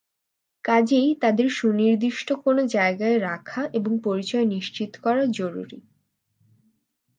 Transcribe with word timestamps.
কাজেই 0.65 1.09
তাদের 1.21 1.47
সুনির্দিষ্ট 1.49 2.27
কোনো 2.43 2.61
জায়গায় 2.67 3.17
রাখা 3.21 3.61
এবং 3.73 3.91
পরিচয় 4.03 4.45
নিশ্চিত 4.45 4.91
করা 5.03 5.23
জরুরি। 5.31 5.79